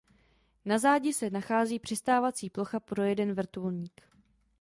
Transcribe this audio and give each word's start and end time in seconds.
Na 0.65 0.77
zádi 0.77 1.13
se 1.13 1.29
nachází 1.29 1.79
přistávací 1.79 2.49
plocha 2.49 2.79
pro 2.79 3.03
jeden 3.03 3.33
vrtulník. 3.33 4.01